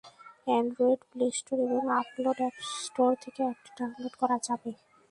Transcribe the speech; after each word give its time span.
Android 0.47 1.01
play 1.09 1.25
store 1.37 1.57
এবং 1.67 1.83
Apple 1.91 2.25
app 2.31 2.55
store 2.83 3.11
থেকে 3.23 3.41
অ্যাপটি 3.45 3.71
ডাউনলোড 3.77 4.13
করা 4.21 4.37
যাবে। 4.47 4.69